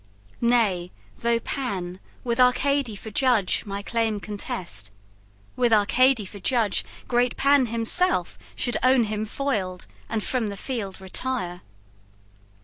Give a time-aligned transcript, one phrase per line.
[0.41, 4.89] Nay, though Pan, With Arcady for judge, my claim contest,
[5.55, 10.99] With Arcady for judge great Pan himself Should own him foiled, and from the field
[10.99, 11.61] retire.